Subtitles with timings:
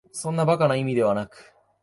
[0.11, 1.53] そんな馬鹿な意味ではなく、